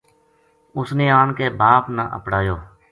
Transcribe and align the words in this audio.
اس 0.79 0.89
نے 0.97 1.07
آن 1.19 1.33
کے 1.37 1.47
باپ 1.61 1.83
نا 1.95 2.03
اپڑایو 2.17 2.55